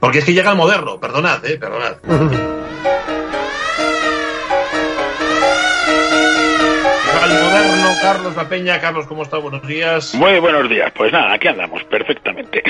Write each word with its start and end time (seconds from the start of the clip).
Porque 0.00 0.18
es 0.18 0.24
que 0.24 0.32
llega 0.32 0.50
el 0.50 0.56
moderno, 0.56 0.98
perdonad, 0.98 1.44
eh, 1.44 1.58
perdonad. 1.58 1.96
Al 7.22 7.30
moderno, 7.30 7.88
Carlos 8.02 8.36
La 8.36 8.48
Peña. 8.48 8.80
Carlos, 8.80 9.06
¿cómo 9.06 9.22
está? 9.22 9.38
Buenos 9.38 9.66
días. 9.66 10.14
Muy 10.14 10.40
buenos 10.40 10.68
días. 10.68 10.92
Pues 10.96 11.12
nada, 11.12 11.34
aquí 11.34 11.48
andamos, 11.48 11.84
perfectamente. 11.84 12.62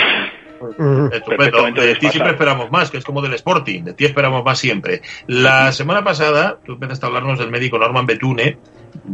Estupendo. 1.12 1.64
De 1.72 1.94
ti 1.96 2.08
siempre 2.08 2.32
esperamos 2.32 2.70
más, 2.70 2.90
que 2.90 2.98
es 2.98 3.04
como 3.04 3.22
del 3.22 3.34
Sporting. 3.34 3.82
De 3.84 3.94
ti 3.94 4.04
esperamos 4.04 4.44
más 4.44 4.58
siempre. 4.58 5.02
La 5.26 5.72
semana 5.72 6.04
pasada, 6.04 6.58
tú 6.64 6.72
empezaste 6.72 7.06
a 7.06 7.08
hablarnos 7.08 7.38
del 7.38 7.50
médico 7.50 7.78
Norman 7.78 8.06
Betune, 8.06 8.58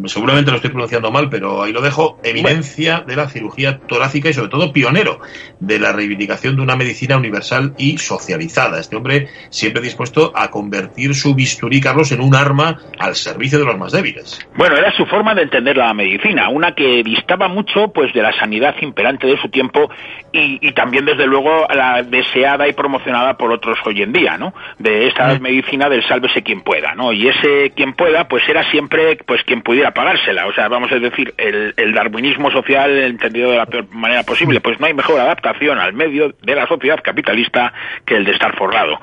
seguramente 0.07 0.51
lo 0.51 0.57
estoy 0.57 0.71
pronunciando 0.71 1.11
mal, 1.11 1.29
pero 1.31 1.63
ahí 1.63 1.73
lo 1.73 1.81
dejo, 1.81 2.19
eminencia 2.23 3.05
de 3.07 3.17
la 3.17 3.29
cirugía 3.29 3.79
torácica 3.87 4.29
y 4.29 4.33
sobre 4.33 4.49
todo 4.49 4.73
pionero 4.73 5.21
de 5.61 5.79
la 5.79 5.93
reivindicación 5.93 6.57
de 6.57 6.63
una 6.63 6.77
medicina 6.77 7.17
universal 7.17 7.75
y 7.79 7.99
socializada. 7.99 8.81
Este 8.81 8.97
hombre 8.97 9.29
siempre 9.51 9.83
dispuesto 9.83 10.33
a 10.35 10.51
convertir 10.51 11.15
su 11.15 11.35
bisturí, 11.35 11.81
Carlos, 11.81 12.13
en 12.13 12.21
un 12.21 12.35
arma 12.35 12.79
al 12.99 13.15
servicio 13.15 13.59
de 13.59 13.65
los 13.65 13.79
más 13.79 13.93
débiles. 13.93 14.39
Bueno, 14.57 14.77
era 14.77 14.91
su 14.93 15.07
forma 15.07 15.35
de 15.35 15.43
entender 15.43 15.77
la 15.77 15.93
medicina, 15.95 16.49
una 16.49 16.75
que 16.75 17.03
distaba 17.03 17.49
mucho 17.49 17.89
pues 17.93 18.13
de 18.13 18.23
la 18.23 18.33
sanidad 18.39 18.75
imperante 18.81 19.27
de 19.27 19.41
su 19.41 19.49
tiempo 19.49 19.91
y, 20.33 20.67
y 20.67 20.73
también 20.73 21.05
desde 21.05 21.27
luego 21.27 21.67
la 21.75 22.03
deseada 22.03 22.69
y 22.69 22.73
promocionada 22.73 23.37
por 23.37 23.53
otros 23.53 23.79
hoy 23.85 24.03
en 24.03 24.13
día, 24.13 24.37
¿no? 24.37 24.53
De 24.79 25.07
esta 25.09 25.29
Mm. 25.29 25.43
medicina 25.43 25.89
del 25.89 26.07
sálvese 26.07 26.43
quien 26.43 26.63
pueda, 26.63 26.95
¿no? 26.95 27.13
Y 27.13 27.29
ese 27.29 27.71
quien 27.77 27.93
pueda 27.95 28.29
pues 28.29 28.43
era 28.49 28.69
siempre 28.71 29.17
pues 29.27 29.43
quien 29.45 29.63
pudiera 29.69 29.91
pagársela, 29.91 30.47
o 30.47 30.53
sea, 30.55 30.67
vamos 30.69 30.91
a 30.93 30.99
decir, 30.99 31.35
el, 31.37 31.75
el 31.77 31.93
darwinismo 31.93 32.51
social 32.51 32.91
entendido 32.91 33.51
de 33.51 33.59
la 33.59 33.67
peor 33.67 33.87
manera 33.91 34.23
posible, 34.23 34.63
pues 34.63 34.81
no 34.81 34.87
hay 34.87 34.95
mejor 34.95 35.21
adaptación 35.21 35.79
al 35.79 35.93
medio 35.93 36.35
de 36.41 36.55
la 36.55 36.67
sociedad 36.67 36.99
capitalista 37.05 37.75
que 38.07 38.17
el 38.17 38.25
de 38.25 38.33
estar 38.33 38.57
forrado. 38.57 38.99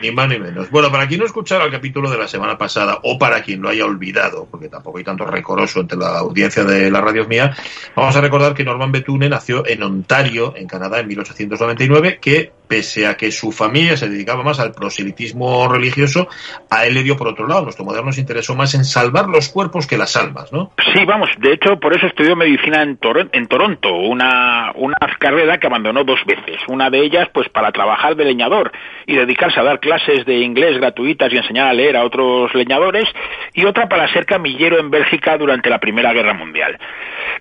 Ni 0.00 0.10
más 0.10 0.28
ni 0.28 0.38
menos. 0.38 0.70
Bueno, 0.70 0.90
para 0.90 1.06
quien 1.06 1.20
no 1.20 1.26
escuchara 1.26 1.64
el 1.64 1.70
capítulo 1.70 2.10
de 2.10 2.18
la 2.18 2.28
semana 2.28 2.56
pasada 2.56 2.98
o 3.02 3.18
para 3.18 3.42
quien 3.42 3.60
lo 3.62 3.68
haya 3.68 3.84
olvidado, 3.84 4.46
porque 4.50 4.68
tampoco 4.68 4.98
hay 4.98 5.04
tanto 5.04 5.24
recoroso 5.24 5.80
entre 5.80 5.98
la 5.98 6.18
audiencia 6.18 6.64
de 6.64 6.90
la 6.90 7.00
radio 7.00 7.26
mía, 7.26 7.54
vamos 7.94 8.16
a 8.16 8.20
recordar 8.20 8.54
que 8.54 8.64
Norman 8.64 8.92
Betune 8.92 9.28
nació 9.28 9.66
en 9.66 9.82
Ontario, 9.82 10.54
en 10.56 10.66
Canadá, 10.66 11.00
en 11.00 11.08
1899, 11.08 12.18
que 12.20 12.52
pese 12.70 13.08
a 13.08 13.16
que 13.16 13.32
su 13.32 13.50
familia 13.50 13.96
se 13.96 14.08
dedicaba 14.08 14.44
más 14.44 14.60
al 14.60 14.70
proselitismo 14.70 15.66
religioso, 15.66 16.28
a 16.70 16.86
él 16.86 16.94
le 16.94 17.02
dio 17.02 17.16
por 17.16 17.26
otro 17.26 17.48
lado. 17.48 17.62
Nuestro 17.62 17.84
moderno 17.84 18.12
se 18.12 18.20
interesó 18.20 18.54
más 18.54 18.74
en 18.74 18.84
salvar 18.84 19.28
los 19.28 19.48
cuerpos 19.48 19.88
que 19.88 19.98
las 19.98 20.14
almas, 20.14 20.52
¿no? 20.52 20.70
Sí, 20.94 21.04
vamos, 21.04 21.30
de 21.38 21.52
hecho, 21.52 21.80
por 21.80 21.96
eso 21.96 22.06
estudió 22.06 22.36
medicina 22.36 22.82
en, 22.82 22.96
Tor 22.96 23.28
en 23.32 23.46
Toronto, 23.48 23.92
una, 23.92 24.70
una 24.76 24.96
carrera 25.18 25.58
que 25.58 25.66
abandonó 25.66 26.04
dos 26.04 26.20
veces. 26.24 26.60
Una 26.68 26.90
de 26.90 27.00
ellas, 27.00 27.28
pues 27.34 27.48
para 27.48 27.72
trabajar 27.72 28.14
de 28.14 28.24
leñador 28.24 28.70
y 29.04 29.16
dedicarse 29.16 29.58
a 29.58 29.64
dar 29.64 29.80
clases 29.80 29.89
de 29.90 30.38
inglés 30.38 30.78
gratuitas 30.78 31.32
y 31.32 31.36
enseñar 31.36 31.66
a 31.66 31.72
leer 31.72 31.96
a 31.96 32.04
otros 32.04 32.54
leñadores, 32.54 33.08
y 33.54 33.64
otra 33.64 33.88
para 33.88 34.06
ser 34.12 34.24
camillero 34.24 34.78
en 34.78 34.88
Bélgica 34.90 35.36
durante 35.36 35.68
la 35.68 35.78
Primera 35.78 36.12
Guerra 36.12 36.32
Mundial. 36.32 36.78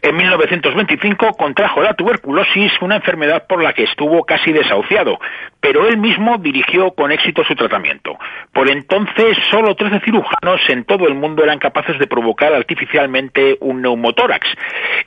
En 0.01 0.15
1925 0.15 1.33
contrajo 1.33 1.81
la 1.81 1.93
tuberculosis, 1.93 2.71
una 2.81 2.95
enfermedad 2.95 3.45
por 3.47 3.61
la 3.61 3.73
que 3.73 3.83
estuvo 3.83 4.23
casi 4.23 4.51
desahuciado, 4.51 5.19
pero 5.59 5.87
él 5.87 5.97
mismo 5.97 6.37
dirigió 6.37 6.91
con 6.91 7.11
éxito 7.11 7.43
su 7.43 7.53
tratamiento. 7.55 8.17
Por 8.53 8.69
entonces, 8.69 9.37
solo 9.51 9.75
13 9.75 9.99
cirujanos 9.99 10.61
en 10.69 10.85
todo 10.85 11.07
el 11.07 11.15
mundo 11.15 11.43
eran 11.43 11.59
capaces 11.59 11.99
de 11.99 12.07
provocar 12.07 12.53
artificialmente 12.53 13.57
un 13.59 13.81
neumotórax, 13.81 14.47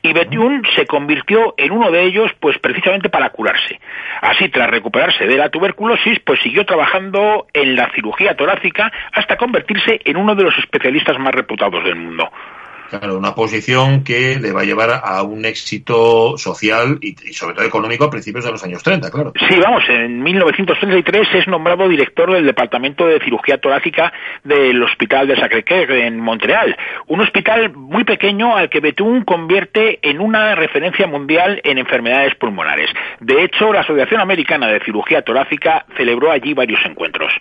y 0.02 0.12
Bethune 0.12 0.62
se 0.76 0.86
convirtió 0.86 1.54
en 1.56 1.72
uno 1.72 1.90
de 1.90 2.02
ellos, 2.04 2.30
pues 2.38 2.58
precisamente 2.58 3.08
para 3.08 3.30
curarse. 3.30 3.80
Así, 4.20 4.48
tras 4.48 4.70
recuperarse 4.70 5.26
de 5.26 5.36
la 5.36 5.48
tuberculosis, 5.48 6.18
pues 6.20 6.40
siguió 6.40 6.66
trabajando 6.66 7.31
en 7.52 7.76
la 7.76 7.90
cirugía 7.94 8.36
torácica 8.36 8.90
hasta 9.12 9.36
convertirse 9.36 10.00
en 10.04 10.16
uno 10.16 10.34
de 10.34 10.44
los 10.44 10.56
especialistas 10.58 11.18
más 11.18 11.34
reputados 11.34 11.84
del 11.84 11.96
mundo. 11.96 12.30
Claro, 12.90 13.16
una 13.16 13.34
posición 13.34 14.04
que 14.04 14.38
le 14.38 14.52
va 14.52 14.62
a 14.62 14.64
llevar 14.64 15.00
a 15.02 15.22
un 15.22 15.44
éxito 15.44 16.36
social 16.36 16.98
y, 17.00 17.14
sobre 17.32 17.54
todo 17.54 17.64
económico 17.64 18.04
a 18.04 18.10
principios 18.10 18.44
de 18.44 18.52
los 18.52 18.62
años 18.64 18.82
30, 18.82 19.10
claro. 19.10 19.32
Sí, 19.48 19.58
vamos, 19.58 19.82
en 19.88 20.22
1933 20.22 21.28
es 21.34 21.48
nombrado 21.48 21.88
director 21.88 22.32
del 22.32 22.44
Departamento 22.44 23.06
de 23.06 23.20
Cirugía 23.20 23.58
Torácica 23.58 24.12
del 24.44 24.82
Hospital 24.82 25.26
de 25.26 25.36
Sacré-Cœur 25.36 25.90
en 25.92 26.20
Montreal, 26.20 26.76
un 27.06 27.20
hospital 27.20 27.72
muy 27.74 28.04
pequeño 28.04 28.56
al 28.56 28.68
que 28.68 28.80
Bethune 28.80 29.24
convierte 29.24 29.98
en 30.02 30.20
una 30.20 30.54
referencia 30.54 31.06
mundial 31.06 31.60
en 31.64 31.78
enfermedades 31.78 32.34
pulmonares. 32.34 32.90
De 33.20 33.44
hecho, 33.44 33.72
la 33.72 33.80
Asociación 33.80 34.20
Americana 34.20 34.68
de 34.68 34.80
Cirugía 34.80 35.22
Torácica 35.22 35.86
celebró 35.96 36.30
allí 36.30 36.54
varios 36.54 36.80
encuentros. 36.84 37.32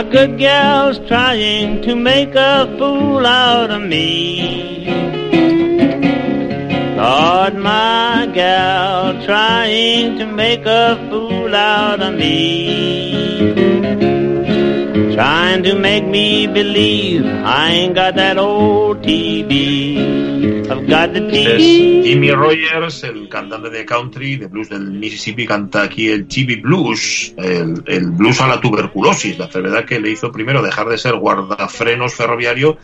My 0.00 0.10
good 0.10 0.38
gal's 0.38 0.98
trying 1.00 1.82
to 1.82 1.94
make 1.94 2.34
a 2.34 2.74
fool 2.78 3.26
out 3.26 3.70
of 3.70 3.82
me. 3.82 4.86
Lord, 6.96 7.56
my 7.56 8.30
gal 8.32 9.22
trying 9.26 10.18
to 10.18 10.24
make 10.24 10.64
a 10.64 10.96
fool 11.10 11.54
out 11.54 12.00
of 12.00 12.14
me. 12.14 14.19
Trying 15.20 15.64
to 15.64 15.74
make 15.74 16.06
me 16.06 16.46
believe 16.46 17.26
I 17.26 17.72
ain't 17.72 17.94
got 17.94 18.14
that 18.14 18.38
old 18.38 19.02
TB. 19.02 20.70
I've 20.70 20.88
got 20.88 21.12
the 21.12 21.20
Este 21.28 21.56
es 21.56 22.06
Jimmy 22.06 22.30
Rogers, 22.30 23.04
el 23.04 23.28
cantante 23.28 23.68
de 23.68 23.84
country, 23.84 24.36
de 24.36 24.46
blues 24.46 24.70
del 24.70 24.92
Mississippi, 24.92 25.44
canta 25.44 25.82
aquí 25.82 26.08
el 26.08 26.26
TB 26.26 26.62
Blues, 26.62 27.34
el, 27.36 27.82
el 27.86 28.10
blues 28.12 28.40
a 28.40 28.46
la 28.46 28.62
tuberculosis, 28.62 29.38
la 29.38 29.44
enfermedad 29.44 29.84
que 29.84 30.00
le 30.00 30.08
hizo 30.08 30.32
primero 30.32 30.62
dejar 30.62 30.88
de 30.88 30.96
ser 30.96 31.16
guardafrenos 31.16 32.14
ferroviario 32.14 32.78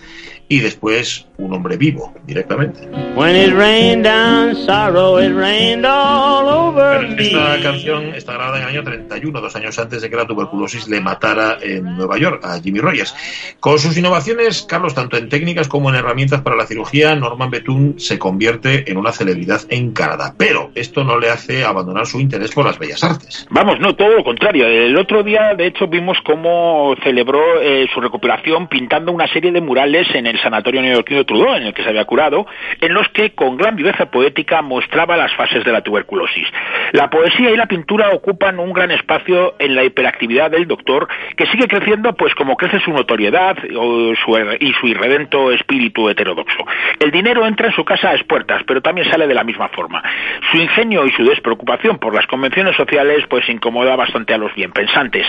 y 0.49 0.61
después 0.61 1.27
un 1.39 1.53
hombre 1.53 1.77
vivo 1.77 2.12
directamente. 2.25 2.89
When 3.15 3.34
it 3.37 3.55
rained 3.55 4.05
down 4.05 4.55
sorrow, 4.55 5.19
it 5.19 5.34
rained 5.34 5.84
all 5.84 6.49
over 6.49 7.01
Pero 7.01 7.17
me. 7.17 7.23
esta 7.23 7.62
canción 7.62 8.15
está 8.15 8.34
grabada 8.34 8.59
en 8.59 8.62
el 8.65 8.69
año 8.71 8.84
31, 8.84 9.41
dos 9.41 9.57
años 9.57 9.79
antes 9.79 10.03
de 10.03 10.11
que 10.11 10.17
la 10.17 10.27
tuberculosis 10.27 10.89
le 10.89 11.01
matara 11.01 11.59
en 11.61 11.97
Nueva 11.97 12.19
York 12.19 12.45
a 12.45 12.61
Jimmy 12.61 12.79
Rogers. 12.81 13.15
Con 13.61 13.79
sus 13.79 13.97
innovaciones, 13.97 14.62
Carlos, 14.62 14.95
tanto 14.95 15.17
en 15.17 15.29
técnicas 15.29 15.69
como 15.69 15.91
en 15.91 15.97
herramientas 15.97 16.41
para 16.43 16.57
la 16.57 16.67
cirugía, 16.67 17.15
Norman 17.15 17.51
Bethune 17.51 17.95
se 17.99 18.19
convierte 18.19 18.91
en 18.91 18.97
una 18.97 19.13
celebridad 19.13 19.61
en 19.69 19.93
Canadá. 19.93 20.34
Pero 20.37 20.71
esto 20.75 21.05
no 21.05 21.19
le 21.19 21.31
hace 21.31 21.65
abandonar 21.65 22.07
su 22.07 22.21
interés 22.21 22.53
por 22.53 22.67
las 22.67 22.78
bellas 22.78 23.03
artes. 23.03 23.47
Vamos, 23.51 23.81
no, 23.81 23.95
todo 23.95 24.11
lo 24.11 24.25
contrario. 24.25 24.67
El 24.67 24.97
otro 24.97 25.23
día, 25.23 25.55
de 25.55 25.67
hecho, 25.67 25.87
vimos 25.87 26.19
cómo 26.25 26.95
celebró 27.03 27.61
eh, 27.61 27.87
su 27.93 28.01
recuperación 28.01 28.69
pintando 28.69 29.13
una 29.13 29.27
serie 29.33 29.53
de 29.53 29.61
murales 29.61 30.07
en 30.15 30.27
el 30.27 30.35
sanatorio 30.38 30.82
neoyorquino 30.82 31.24
Trudeau, 31.24 31.54
en 31.54 31.64
el 31.64 31.74
que 31.74 31.82
se 31.82 31.88
había 31.88 32.04
curado, 32.04 32.47
en 32.80 32.94
los 32.94 33.08
que, 33.10 33.30
con 33.30 33.56
gran 33.56 33.76
viveza 33.76 34.10
poética, 34.10 34.62
mostraba 34.62 35.16
las 35.16 35.34
fases 35.34 35.65
de 35.65 35.72
la 35.72 35.83
tuberculosis. 35.83 36.47
La 36.92 37.10
poesía 37.10 37.50
y 37.50 37.56
la 37.56 37.66
pintura 37.66 38.10
ocupan 38.10 38.59
un 38.59 38.72
gran 38.72 38.91
espacio 38.91 39.54
en 39.59 39.74
la 39.74 39.84
hiperactividad 39.84 40.50
del 40.50 40.66
doctor, 40.66 41.09
que 41.36 41.47
sigue 41.47 41.68
creciendo, 41.68 42.15
pues 42.15 42.34
como 42.34 42.56
crece 42.56 42.80
su 42.80 42.92
notoriedad 42.92 43.56
su, 43.59 44.56
y 44.60 44.72
su 44.74 44.86
irredento 44.86 45.50
espíritu 45.53 46.09
heterodoxo. 46.09 46.65
El 47.00 47.10
dinero 47.10 47.47
entra 47.47 47.68
en 47.68 47.74
su 47.74 47.84
casa 47.84 48.10
a 48.10 48.15
espuertas, 48.15 48.62
pero 48.66 48.80
también 48.80 49.09
sale 49.10 49.27
de 49.27 49.34
la 49.34 49.44
misma 49.44 49.68
forma. 49.68 50.03
Su 50.50 50.59
ingenio 50.59 51.06
y 51.06 51.10
su 51.12 51.24
despreocupación 51.24 51.98
por 51.98 52.15
las 52.15 52.27
convenciones 52.27 52.77
sociales, 52.77 53.24
pues 53.28 53.48
incomoda 53.48 53.97
bastante 53.97 54.34
a 54.34 54.39
los 54.39 54.54
bien 54.54 54.72
pensantes. 54.72 55.27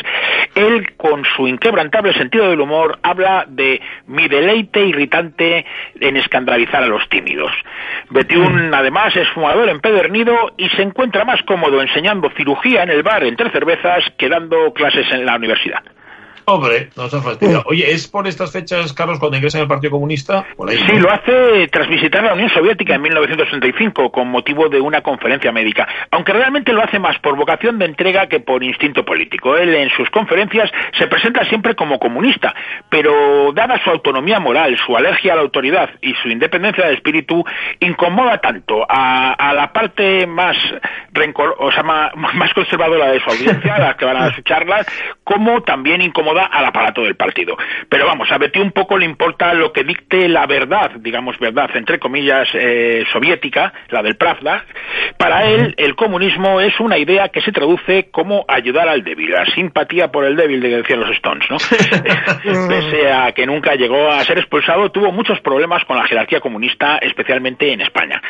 Él, 0.56 0.96
con 0.98 1.24
su 1.36 1.48
inquebrantable 1.48 2.14
sentido 2.14 2.50
del 2.50 2.62
humor, 2.62 3.00
habla 3.04 3.46
de 3.48 3.82
mi 4.08 4.28
deleite 4.28 4.86
irritante 4.98 5.66
en 6.00 6.18
escandalizar 6.18 6.84
a 6.84 6.88
los 6.88 7.08
tímidos. 7.10 7.52
Bethune, 8.10 8.76
además, 8.76 9.16
es 9.16 9.28
fumador 9.30 9.70
empedernido 9.70 10.54
y 10.58 10.70
se 10.70 10.82
encuentra 10.82 11.26
más 11.26 11.42
cómodo 11.44 11.82
enseñando 11.82 12.30
cirugía 12.36 12.84
en 12.84 12.90
el 12.90 13.04
bar 13.04 13.24
entre 13.24 13.50
cervezas 13.52 14.04
que 14.18 14.30
dando 14.30 14.74
clases 14.74 15.12
en 15.12 15.26
la 15.26 15.36
universidad. 15.36 15.84
Pobre, 16.48 16.92
nos 16.96 17.14
ha 17.14 17.22
fastidiado. 17.22 17.64
Oye, 17.66 17.92
¿es 17.92 18.08
por 18.08 18.26
estas 18.26 18.54
fechas, 18.54 18.94
Carlos, 18.94 19.20
cuando 19.20 19.36
ingresa 19.36 19.58
en 19.58 19.64
el 19.64 19.68
Partido 19.68 19.92
Comunista? 19.92 20.46
sí, 20.70 20.98
lo 20.98 21.12
hace 21.12 21.68
tras 21.70 21.90
visitar 21.90 22.24
la 22.24 22.36
Unión 22.36 22.50
Soviética 22.50 22.96
en 22.96 23.02
1965 23.02 24.14
con 24.14 24.30
motivo 24.30 24.70
de 24.70 24.80
una 24.80 25.02
conferencia 25.02 25.52
médica, 25.52 25.86
aunque 26.10 26.32
realmente 26.32 26.72
lo 26.72 26.82
hace 26.82 27.00
más 27.00 27.20
por 27.20 27.36
vocación 27.36 27.78
de 27.80 27.86
entrega 27.88 28.28
que 28.28 28.40
por 28.40 28.64
instinto 28.64 29.04
político. 29.04 29.58
Él 29.58 29.76
en 29.76 29.90
sus 29.90 30.10
conferencias 30.10 30.72
se 30.98 31.08
presenta 31.08 31.44
siempre 31.44 31.76
como 31.76 32.00
comunista, 32.00 32.56
pero 32.90 33.52
dada 33.54 33.84
su 33.84 33.90
autonomía 33.90 34.40
moral, 34.40 34.78
su 34.86 34.96
alergia 34.96 35.34
a 35.34 35.36
la 35.36 35.42
autoridad 35.42 35.90
y 36.02 36.14
su 36.14 36.30
independencia 36.30 36.88
de 36.88 36.94
espíritu, 36.94 37.44
incomoda 37.82 38.38
tanto 38.38 38.86
a, 38.88 39.52
la 39.54 39.74
parte 39.74 40.26
más 40.26 40.56
rencor, 41.12 41.58
o 41.60 41.74
sea, 41.74 41.84
más, 41.84 42.54
conservadora 42.54 43.12
de 43.12 43.20
su 43.20 43.32
audiencia, 43.32 43.76
a 43.76 43.80
las 43.80 43.96
que 43.98 44.06
van 44.06 44.16
a 44.16 44.32
sus 44.34 44.46
charlas, 44.46 44.88
como 45.28 45.62
también 45.62 46.02
incomoda 46.02 46.46
al 46.46 46.64
aparato 46.64 47.04
del 47.04 47.18
partido. 47.18 47.58
Pero 47.90 48.06
vamos, 48.06 48.32
a 48.32 48.38
Betty 48.38 48.60
un 48.60 48.72
poco 48.72 48.98
le 48.98 49.04
importa 49.04 49.54
lo 49.54 49.74
que 49.74 49.84
dicte 49.84 50.30
la 50.30 50.46
verdad, 50.46 50.92
digamos 51.00 51.38
verdad, 51.38 51.70
entre 51.76 52.00
comillas, 52.00 52.48
eh, 52.54 53.04
soviética, 53.12 53.74
la 53.90 54.02
del 54.02 54.16
Pravda. 54.16 54.64
Para 55.18 55.44
él, 55.44 55.76
el 55.78 55.98
comunismo 55.98 56.62
es 56.62 56.80
una 56.80 56.98
idea 56.98 57.28
que 57.28 57.42
se 57.42 57.52
traduce 57.52 58.10
como 58.10 58.46
ayudar 58.48 58.88
al 58.88 59.04
débil, 59.04 59.32
la 59.32 59.46
simpatía 59.48 60.14
por 60.14 60.24
el 60.24 60.38
débil, 60.38 60.62
de 60.62 60.70
que 60.70 60.78
decían 60.78 61.02
los 61.02 61.12
Stones, 61.12 61.46
¿no? 61.50 61.58
Pese 62.70 63.12
a 63.12 63.34
que 63.34 63.46
nunca 63.46 63.76
llegó 63.76 64.10
a 64.10 64.24
ser 64.24 64.38
expulsado, 64.38 64.92
tuvo 64.92 65.12
muchos 65.12 65.42
problemas 65.42 65.84
con 65.84 65.98
la 65.98 66.08
jerarquía 66.08 66.40
comunista, 66.40 67.00
especialmente 67.00 67.74
en 67.74 67.82
España. 67.82 68.22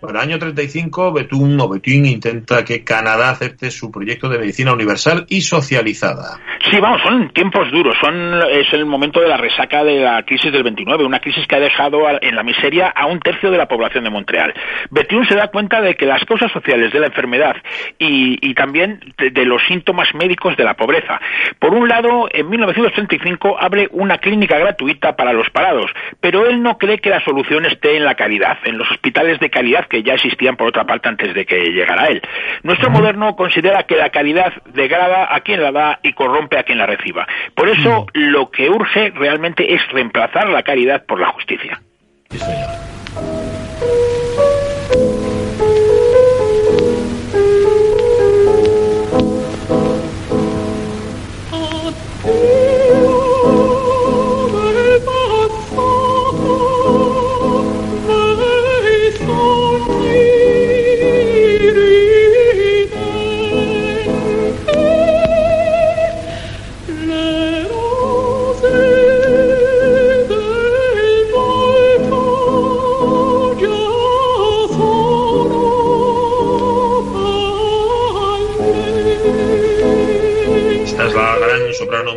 Para 0.00 0.22
el 0.22 0.30
año 0.30 0.38
35, 0.38 1.12
Betún 1.12 1.60
o 1.60 1.68
Betún 1.68 2.06
intenta 2.06 2.64
que 2.64 2.82
Canadá 2.82 3.30
acepte 3.30 3.70
su 3.70 3.90
proyecto 3.90 4.30
de 4.30 4.38
medicina 4.38 4.72
universal 4.72 5.26
y 5.28 5.42
socializada. 5.42 6.38
Sí, 6.70 6.80
vamos, 6.80 7.02
son 7.02 7.28
tiempos 7.30 7.70
duros. 7.70 7.94
Son, 8.00 8.40
es 8.50 8.72
el 8.72 8.86
momento 8.86 9.20
de 9.20 9.28
la 9.28 9.36
resaca 9.36 9.84
de 9.84 10.00
la 10.00 10.22
crisis 10.22 10.50
del 10.52 10.62
29, 10.62 11.04
una 11.04 11.18
crisis 11.18 11.46
que 11.46 11.56
ha 11.56 11.60
dejado 11.60 12.00
en 12.20 12.34
la 12.34 12.42
miseria 12.42 12.88
a 12.88 13.06
un 13.06 13.20
tercio 13.20 13.50
de 13.50 13.58
la 13.58 13.68
población 13.68 14.04
de 14.04 14.10
Montreal. 14.10 14.54
Betún 14.90 15.26
se 15.26 15.34
da 15.34 15.48
cuenta 15.48 15.82
de 15.82 15.94
que 15.94 16.06
las 16.06 16.24
causas 16.24 16.50
sociales 16.50 16.92
de 16.94 17.00
la 17.00 17.06
enfermedad 17.06 17.56
y, 17.98 18.54
también 18.54 19.00
de, 19.18 19.44
los 19.44 19.60
síntomas 19.68 20.08
médicos 20.14 20.56
de 20.56 20.64
la 20.64 20.74
pobreza. 20.74 21.20
Por 21.58 21.74
un 21.74 21.88
lado, 21.88 22.28
en 22.32 22.48
1935 22.48 23.58
abre 23.60 23.88
una 23.92 24.16
clínica 24.16 24.58
gratuita 24.58 25.14
para 25.14 25.34
los 25.34 25.50
parados, 25.50 25.90
pero 26.20 26.46
él 26.46 26.62
no 26.62 26.78
cree 26.78 26.98
que 26.98 27.10
la 27.10 27.22
solución 27.22 27.66
esté 27.66 27.96
en 27.96 28.04
la 28.04 28.14
calidad, 28.14 28.58
en 28.64 28.78
los 28.78 28.90
hospitales 28.90 29.40
de 29.40 29.50
calidad 29.50 29.86
que 29.90 30.02
ya 30.02 30.14
existían 30.14 30.56
por 30.56 30.68
otra 30.68 30.84
parte 30.84 31.08
antes 31.08 31.34
de 31.34 31.44
que 31.44 31.70
llegara 31.70 32.06
él. 32.06 32.22
Nuestro 32.62 32.88
moderno 32.88 33.36
considera 33.36 33.82
que 33.82 33.96
la 33.96 34.08
calidad 34.10 34.52
degrada 34.72 35.34
a 35.34 35.40
quien 35.40 35.62
la 35.62 35.72
da 35.72 36.00
y 36.02 36.14
corrompe 36.14 36.58
a 36.58 36.62
quien 36.62 36.78
la 36.78 36.86
reciba. 36.86 37.26
Por 37.54 37.68
eso 37.68 38.06
lo 38.14 38.50
que 38.50 38.70
urge 38.70 39.10
realmente 39.10 39.74
es 39.74 39.86
reemplazar 39.88 40.48
la 40.48 40.62
caridad 40.62 41.04
por 41.04 41.20
la 41.20 41.26
justicia. 41.26 41.80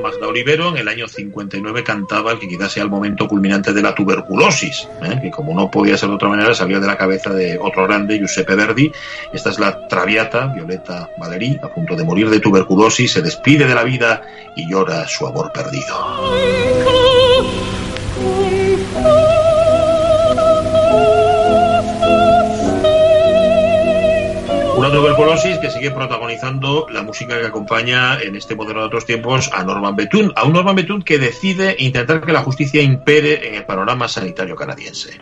Magda 0.04 0.28
Olivero 0.28 0.68
en 0.68 0.78
el 0.78 0.90
año 0.90 1.08
59 1.08 1.82
cantaba 1.82 2.34
el 2.34 2.40
que 2.40 2.50
quizás 2.50 2.74
sea 2.74 2.84
el 2.84 2.90
momento 2.90 3.26
culminante 3.26 3.72
de 3.72 3.82
la 3.82 3.96
tuberculosis, 3.96 4.86
¿eh? 5.02 5.18
que 5.22 5.32
como 5.32 5.56
no 5.56 5.72
podía 5.72 5.98
ser 5.98 6.10
de 6.10 6.16
otra 6.16 6.28
manera 6.28 6.54
salió 6.54 6.82
de 6.82 6.88
la 6.88 6.98
cabeza 6.98 7.30
de 7.30 7.58
otro 7.58 7.88
grande, 7.88 8.20
Giuseppe 8.20 8.54
Verdi. 8.54 8.92
Esta 9.32 9.52
es 9.52 9.60
la 9.60 9.88
Traviata, 9.88 10.48
Violeta 10.48 11.10
Valerí, 11.18 11.58
a 11.64 11.74
punto 11.74 11.96
de 11.96 12.04
morir 12.04 12.30
de 12.30 12.42
tuberculosis, 12.42 13.14
se 13.14 13.22
despide 13.22 13.66
de 13.66 13.76
la 13.76 13.84
vida 13.84 14.24
y 14.58 14.70
llora 14.70 15.08
su 15.08 15.26
amor 15.26 15.54
perdido. 15.54 15.96
Una 24.84 24.92
tuberculosis 24.92 25.60
que 25.60 25.72
sigue 25.72 25.92
protagonizando 25.92 26.88
la 26.92 27.04
música 27.04 27.40
que 27.40 27.46
acompaña 27.46 28.20
en 28.20 28.36
este 28.36 28.54
modelo 28.54 28.82
de 28.82 28.88
otros 28.88 29.06
tiempos 29.06 29.50
a 29.54 29.64
Norman 29.64 29.96
Bethune, 29.96 30.34
a 30.36 30.44
un 30.44 30.52
Norman 30.52 30.76
Bethune 30.76 31.06
que 31.06 31.20
decide 31.20 31.78
intentar 31.80 32.20
que 32.20 32.34
la 32.34 32.44
justicia 32.44 32.82
impere 32.82 33.48
en 33.48 33.56
el 33.56 33.64
panorama 33.64 34.10
sanitario 34.10 34.58
canadiense. 34.58 35.22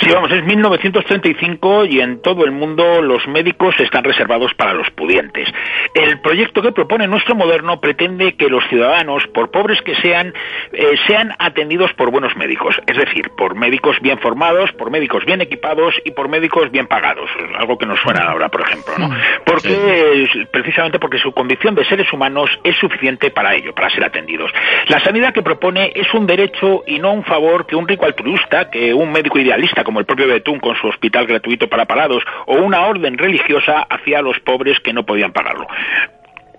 Sí, 0.00 0.08
vamos, 0.14 0.30
es 0.32 0.42
1935 0.44 1.84
y 1.84 2.00
en 2.00 2.22
todo 2.22 2.44
el 2.46 2.52
mundo 2.52 3.02
los 3.02 3.26
médicos 3.28 3.74
están 3.80 4.02
reservados 4.02 4.54
para 4.54 4.72
los 4.72 4.88
pudientes. 4.92 5.46
El 5.94 6.20
proyecto 6.20 6.62
que 6.62 6.72
propone 6.72 7.06
nuestro 7.06 7.34
moderno 7.34 7.80
pretende 7.80 8.34
que 8.34 8.48
los 8.48 8.64
ciudadanos, 8.68 9.26
por 9.34 9.50
pobres 9.50 9.82
que 9.82 9.94
sean, 9.96 10.32
eh, 10.72 10.94
sean 11.06 11.34
atendidos 11.38 11.92
por 11.94 12.10
buenos 12.10 12.34
médicos, 12.36 12.76
es 12.86 12.96
decir, 12.96 13.28
por 13.36 13.54
médicos 13.54 13.98
bien 14.00 14.18
formados, 14.20 14.72
por 14.72 14.90
médicos 14.90 15.26
bien 15.26 15.42
equipados 15.42 15.94
y 16.02 16.12
por 16.12 16.28
médicos 16.28 16.70
bien 16.70 16.86
pagados, 16.86 17.28
algo 17.58 17.76
que 17.76 17.84
nos 17.84 18.00
suena 18.00 18.24
ahora, 18.24 18.48
por 18.48 18.62
ejemplo, 18.62 18.94
¿no? 18.96 19.08
Mm. 19.08 19.16
Porque 19.44 20.46
precisamente 20.50 20.98
porque 20.98 21.18
su 21.18 21.32
condición 21.32 21.74
de 21.74 21.84
seres 21.84 22.10
humanos 22.10 22.48
es 22.64 22.74
suficiente 22.76 23.30
para 23.30 23.54
ello, 23.54 23.74
para 23.74 23.90
ser 23.90 24.04
atendidos. 24.04 24.50
La 24.88 25.00
sanidad 25.00 25.34
que 25.34 25.42
propone 25.42 25.92
es 25.94 26.12
un 26.14 26.26
derecho 26.26 26.84
y 26.86 26.98
no 26.98 27.12
un 27.12 27.24
favor 27.24 27.66
que 27.66 27.76
un 27.76 27.86
rico 27.86 28.06
altruista, 28.06 28.70
que 28.70 28.94
un 28.94 29.12
médico 29.12 29.38
idealista 29.38 29.84
como 29.90 29.98
el 29.98 30.06
propio 30.06 30.28
Betún 30.28 30.60
con 30.60 30.76
su 30.76 30.86
hospital 30.86 31.26
gratuito 31.26 31.68
para 31.68 31.84
parados, 31.84 32.22
o 32.46 32.58
una 32.58 32.82
orden 32.82 33.18
religiosa 33.18 33.88
hacia 33.90 34.22
los 34.22 34.38
pobres 34.38 34.78
que 34.78 34.92
no 34.92 35.04
podían 35.04 35.32
pagarlo. 35.32 35.66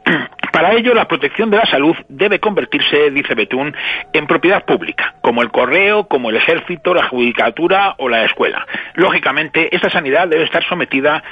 Para 0.51 0.74
ello, 0.74 0.94
la 0.94 1.07
protección 1.07 1.50
de 1.50 1.56
la 1.56 1.66
salud 1.66 1.95
debe 2.10 2.42
convertirse, 2.42 3.10
dice 3.12 3.33
Betún, 3.33 3.74
en 4.12 4.28
propiedad 4.28 4.66
pública, 4.66 5.16
como 5.22 5.42
el 5.42 5.50
correo, 5.50 6.10
como 6.10 6.30
el 6.30 6.36
ejército, 6.36 6.94
la 6.94 7.07
judicatura 7.07 7.95
o 8.00 8.10
la 8.10 8.25
escuela. 8.25 8.68
Lógicamente, 8.95 9.74
esta 9.74 9.89
sanidad 9.89 10.27
debe 10.27 10.44
estar 10.44 10.66
sometida, 10.68 11.24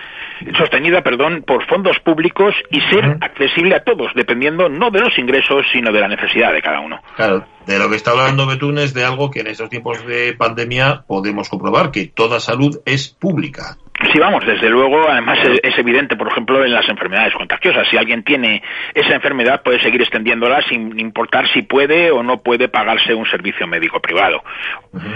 sostenida, 0.57 1.01
perdón, 1.01 1.43
por 1.45 1.65
fondos 1.65 1.99
públicos 1.99 2.55
y 2.71 2.79
ser 2.79 3.17
accesible 3.19 3.75
a 3.75 3.83
todos, 3.83 4.13
dependiendo 4.15 4.69
no 4.69 4.89
de 4.89 5.01
los 5.01 5.19
ingresos, 5.19 5.65
sino 5.69 5.91
de 5.91 5.99
la 5.99 6.07
necesidad 6.07 6.53
de 6.53 6.61
cada 6.61 6.79
uno. 6.79 7.01
Claro, 7.17 7.43
de 7.69 7.77
lo 7.77 7.87
que 7.87 7.97
está 7.97 8.11
hablando 8.11 8.47
Betún 8.47 8.79
es 8.79 8.95
de 8.95 9.05
algo 9.05 9.29
que 9.29 9.41
en 9.41 9.47
estos 9.47 9.69
tiempos 9.69 10.03
de 10.07 10.33
pandemia 10.33 11.03
podemos 11.07 11.49
comprobar, 11.49 11.91
que 11.91 12.07
toda 12.07 12.39
salud 12.39 12.81
es 12.83 13.09
pública. 13.09 13.77
Sí, 14.13 14.17
vamos, 14.17 14.45
desde 14.45 14.69
luego, 14.69 15.09
además 15.09 15.39
es, 15.61 15.77
evidente, 15.77 16.15
por 16.15 16.29
ejemplo, 16.29 16.63
en 16.63 16.71
las 16.71 16.87
enfermedades 16.87 17.33
contagiosas. 17.33 17.85
Si 17.89 17.97
alguien 17.97 18.23
tiene 18.23 18.63
esa 18.93 19.13
enfermedad, 19.13 19.61
puede 19.61 19.81
seguir 19.81 20.01
extendiéndola 20.01 20.61
sin 20.69 20.97
importar 20.97 21.45
si 21.49 21.63
puede 21.63 22.09
o 22.09 22.23
no 22.23 22.41
puede 22.41 22.69
pagarse 22.69 23.13
un 23.13 23.25
servicio 23.25 23.67
médico 23.67 23.99
privado, 23.99 24.41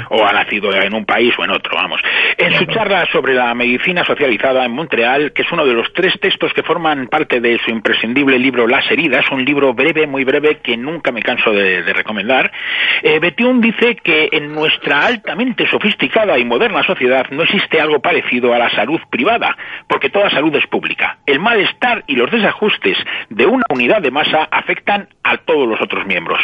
o 0.10 0.26
ha 0.26 0.34
nacido 0.34 0.74
en 0.74 0.94
un 0.94 1.06
país 1.06 1.34
o 1.40 1.46
en 1.46 1.52
otro, 1.52 1.72
vamos. 1.76 2.02
En 2.38 2.58
su 2.58 2.66
charla 2.66 3.08
sobre 3.12 3.34
la 3.34 3.54
medicina 3.54 4.04
socializada 4.04 4.66
en 4.66 4.74
Montreal, 4.74 5.32
que 5.32 5.44
es 5.44 5.52
uno 5.54 5.66
de 5.66 5.74
los 5.74 5.92
tres 5.94 6.20
textos 6.20 6.52
que 6.54 6.62
forman 6.62 7.08
parte 7.08 7.40
de 7.40 7.58
su 7.60 7.72
imprescindible 7.72 8.38
libro 8.38 8.68
Las 8.68 8.92
heridas, 8.92 9.26
un 9.32 9.46
libro 9.46 9.74
breve, 9.74 10.08
muy 10.08 10.26
breve, 10.26 10.60
que 10.62 10.76
nunca 10.76 11.14
me 11.14 11.22
canso 11.22 11.52
de, 11.52 11.94
recomendar, 11.94 12.43
eh, 13.02 13.20
dice 13.60 13.96
que 13.96 14.30
en 14.32 14.54
nuestra 14.54 15.06
altamente 15.06 15.68
sofisticada 15.70 16.38
y 16.38 16.46
moderna 16.46 16.84
sociedad 16.84 17.26
no 17.32 17.44
existe 17.44 17.80
algo 17.80 18.00
parecido 18.00 18.54
a 18.54 18.58
la 18.58 18.70
salud 18.72 19.00
privada, 19.10 19.56
porque 19.88 20.10
toda 20.10 20.30
salud 20.30 20.56
es 20.56 20.66
pública. 20.68 21.18
El 21.26 21.40
malestar 21.40 22.04
y 22.08 22.16
los 22.16 22.32
desajustes 22.32 22.98
de 23.30 23.46
una 23.46 23.66
unidad 23.70 24.02
de 24.02 24.12
masa 24.12 24.48
afectan 24.52 25.08
a 25.24 25.38
todos 25.38 25.68
los 25.68 25.82
otros 25.82 26.06
miembros. 26.06 26.40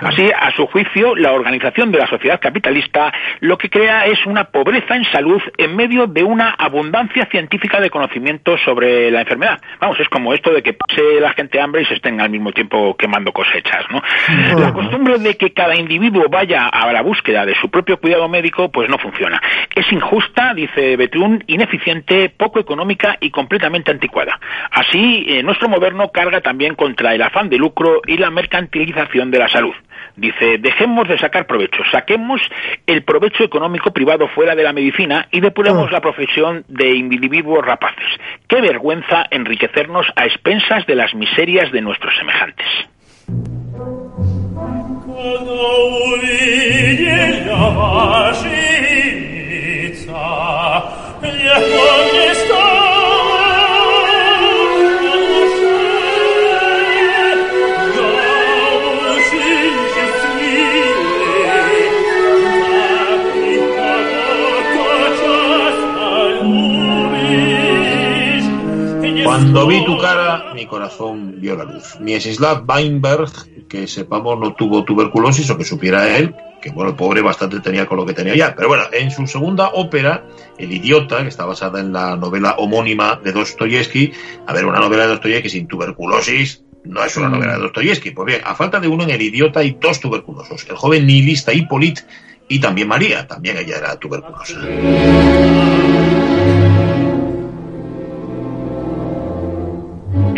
Así, 0.00 0.30
a 0.30 0.50
su 0.52 0.66
juicio, 0.66 1.16
la 1.16 1.32
organización 1.32 1.90
de 1.90 1.98
la 1.98 2.06
sociedad 2.06 2.40
capitalista 2.40 3.12
lo 3.40 3.56
que 3.56 3.70
crea 3.70 4.06
es 4.06 4.24
una 4.26 4.44
pobreza 4.44 4.96
en 4.96 5.04
salud 5.04 5.40
en 5.56 5.76
medio 5.76 6.06
de 6.06 6.22
una 6.22 6.50
abundancia 6.50 7.26
científica 7.30 7.80
de 7.80 7.90
conocimiento 7.90 8.56
sobre 8.58 9.10
la 9.10 9.20
enfermedad. 9.20 9.60
Vamos, 9.80 9.98
es 10.00 10.08
como 10.08 10.34
esto 10.34 10.52
de 10.52 10.62
que 10.62 10.74
pase 10.74 11.20
la 11.20 11.32
gente 11.32 11.60
hambre 11.60 11.82
y 11.82 11.86
se 11.86 11.94
estén 11.94 12.20
al 12.20 12.30
mismo 12.30 12.52
tiempo 12.52 12.96
quemando 12.96 13.32
cosechas, 13.32 13.84
¿no? 13.90 14.02
La 14.58 14.72
costumbre 14.72 15.18
de 15.22 15.36
que 15.36 15.52
cada 15.52 15.76
individuo 15.76 16.28
vaya 16.28 16.66
a 16.66 16.92
la 16.92 17.02
búsqueda 17.02 17.46
de 17.46 17.54
su 17.54 17.70
propio 17.70 17.98
cuidado 17.98 18.28
médico, 18.28 18.70
pues 18.70 18.88
no 18.88 18.98
funciona. 18.98 19.40
Es 19.74 19.90
injusta, 19.92 20.54
dice 20.54 20.96
Betún, 20.96 21.44
ineficiente, 21.46 22.28
poco 22.28 22.58
económica 22.58 23.16
y 23.20 23.30
completamente 23.30 23.90
anticuada. 23.90 24.38
Así, 24.70 25.24
eh, 25.28 25.42
nuestro 25.42 25.68
moderno 25.68 26.10
carga 26.10 26.40
también 26.40 26.74
contra 26.74 27.14
el 27.14 27.22
afán 27.22 27.48
de 27.48 27.58
lucro 27.58 28.00
y 28.06 28.16
la 28.16 28.30
mercantilización 28.30 29.30
de 29.30 29.38
la 29.38 29.48
salud. 29.48 29.74
Dice, 30.16 30.58
dejemos 30.58 31.08
de 31.08 31.18
sacar 31.18 31.46
provecho, 31.46 31.82
saquemos 31.90 32.40
el 32.86 33.02
provecho 33.04 33.44
económico 33.44 33.92
privado 33.92 34.28
fuera 34.28 34.54
de 34.54 34.62
la 34.62 34.72
medicina 34.72 35.28
y 35.30 35.40
depuremos 35.40 35.88
ah. 35.88 35.92
la 35.92 36.00
profesión 36.00 36.64
de 36.68 36.90
individuos 36.90 37.64
rapaces. 37.64 38.06
Qué 38.48 38.60
vergüenza 38.60 39.24
enriquecernos 39.30 40.06
a 40.16 40.26
expensas 40.26 40.86
de 40.86 40.96
las 40.96 41.14
miserias 41.14 41.70
de 41.72 41.80
nuestros 41.80 42.16
semejantes. 42.16 42.66
Cuando 69.24 69.66
vi 69.66 69.84
tu 69.84 69.98
cara, 69.98 70.52
mi 70.54 70.66
corazón 70.66 71.40
vio 71.40 71.56
la 71.56 71.64
luz. 71.64 71.98
Miesislav 72.00 72.64
Weinberg, 72.68 73.30
que 73.70 73.86
sepamos 73.86 74.38
no 74.38 74.52
tuvo 74.52 74.84
tuberculosis 74.84 75.48
o 75.48 75.56
que 75.56 75.64
supiera 75.64 76.18
él, 76.18 76.34
que 76.60 76.70
bueno, 76.70 76.90
el 76.90 76.96
pobre 76.96 77.22
bastante 77.22 77.60
tenía 77.60 77.86
con 77.86 77.96
lo 77.98 78.04
que 78.04 78.12
tenía 78.12 78.34
ya. 78.34 78.54
Pero 78.54 78.68
bueno, 78.68 78.82
en 78.92 79.12
su 79.12 79.26
segunda 79.28 79.70
ópera, 79.72 80.24
El 80.58 80.72
idiota, 80.72 81.22
que 81.22 81.28
está 81.28 81.46
basada 81.46 81.80
en 81.80 81.92
la 81.92 82.16
novela 82.16 82.56
homónima 82.58 83.18
de 83.22 83.32
Dostoyevsky, 83.32 84.12
a 84.46 84.52
ver, 84.52 84.66
una 84.66 84.80
novela 84.80 85.04
de 85.04 85.10
Dostoyevsky 85.10 85.48
sin 85.48 85.68
tuberculosis 85.68 86.64
no 86.82 87.04
es 87.04 87.16
una 87.16 87.28
mm. 87.28 87.32
novela 87.32 87.54
de 87.54 87.60
Dostoyevsky. 87.60 88.10
Pues 88.10 88.26
bien, 88.26 88.40
a 88.44 88.56
falta 88.56 88.80
de 88.80 88.88
uno 88.88 89.04
en 89.04 89.10
El 89.10 89.22
idiota 89.22 89.60
hay 89.60 89.78
dos 89.80 90.00
tuberculosos, 90.00 90.66
el 90.68 90.76
joven 90.76 91.06
nihilista 91.06 91.52
Hippolyte 91.52 92.02
y 92.48 92.58
también 92.58 92.88
María, 92.88 93.26
también 93.28 93.56
ella 93.56 93.76
era 93.78 93.96
tuberculosa. 93.96 94.58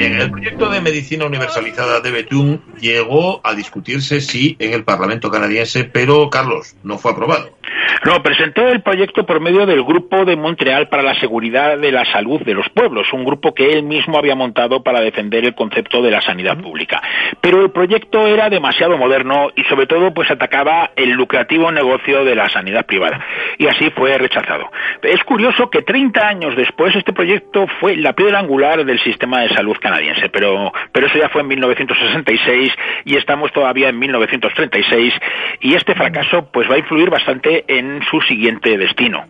Bien, 0.08 0.20
el 0.20 0.30
proyecto 0.32 0.68
de 0.68 0.80
medicina 0.80 1.26
universalizada 1.26 2.00
de 2.00 2.10
Betún 2.10 2.60
llegó 2.80 3.40
a 3.46 3.54
discutirse, 3.54 4.20
sí, 4.20 4.56
en 4.58 4.72
el 4.72 4.82
Parlamento 4.82 5.30
canadiense, 5.30 5.84
pero, 5.84 6.28
Carlos, 6.28 6.74
no 6.82 6.98
fue 6.98 7.12
aprobado. 7.12 7.56
No, 8.04 8.22
presentó 8.22 8.66
el 8.68 8.82
proyecto 8.82 9.24
por 9.24 9.40
medio 9.40 9.66
del 9.66 9.82
Grupo 9.82 10.24
de 10.24 10.36
Montreal 10.36 10.88
para 10.88 11.02
la 11.02 11.14
Seguridad 11.20 11.78
de 11.78 11.92
la 11.92 12.04
Salud 12.04 12.42
de 12.42 12.54
los 12.54 12.68
Pueblos, 12.70 13.12
un 13.12 13.24
grupo 13.24 13.54
que 13.54 13.72
él 13.72 13.82
mismo 13.82 14.18
había 14.18 14.34
montado 14.34 14.82
para 14.82 15.00
defender 15.00 15.44
el 15.44 15.54
concepto 15.54 16.02
de 16.02 16.10
la 16.10 16.20
sanidad 16.20 16.58
pública. 16.58 17.00
Pero 17.40 17.62
el 17.62 17.70
proyecto 17.70 18.26
era 18.26 18.50
demasiado 18.50 18.98
moderno 18.98 19.50
y 19.54 19.64
sobre 19.64 19.86
todo 19.86 20.12
pues 20.12 20.30
atacaba 20.30 20.90
el 20.96 21.10
lucrativo 21.10 21.70
negocio 21.70 22.24
de 22.24 22.34
la 22.34 22.48
sanidad 22.48 22.86
privada. 22.86 23.24
Y 23.58 23.66
así 23.66 23.90
fue 23.90 24.16
rechazado. 24.18 24.70
Es 25.02 25.22
curioso 25.24 25.70
que 25.70 25.82
30 25.82 26.26
años 26.26 26.56
después 26.56 26.94
este 26.96 27.12
proyecto 27.12 27.66
fue 27.80 27.96
la 27.96 28.12
piedra 28.14 28.38
angular 28.38 28.84
del 28.84 29.00
sistema 29.00 29.40
de 29.42 29.48
salud 29.50 29.76
canadiense, 29.80 30.28
pero, 30.28 30.72
pero 30.92 31.06
eso 31.06 31.18
ya 31.18 31.28
fue 31.28 31.42
en 31.42 31.48
1966 31.48 32.72
y 33.04 33.16
estamos 33.16 33.52
todavía 33.52 33.88
en 33.88 33.98
1936 33.98 35.14
y 35.60 35.74
este 35.74 35.94
fracaso 35.94 36.48
pues 36.52 36.70
va 36.70 36.74
a 36.74 36.78
influir 36.78 37.10
bastante 37.10 37.64
en 37.66 37.81
su 38.10 38.20
siguiente 38.22 38.76
destino. 38.76 39.24